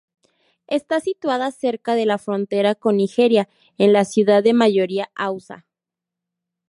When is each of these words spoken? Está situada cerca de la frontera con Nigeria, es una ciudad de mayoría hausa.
Está 0.65 0.99
situada 0.99 1.51
cerca 1.51 1.93
de 1.93 2.07
la 2.07 2.17
frontera 2.17 2.73
con 2.73 2.97
Nigeria, 2.97 3.47
es 3.77 3.87
una 3.87 4.03
ciudad 4.03 4.41
de 4.41 4.53
mayoría 4.53 5.11
hausa. 5.13 5.67